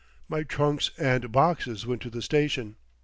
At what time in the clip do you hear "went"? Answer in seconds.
1.85-2.01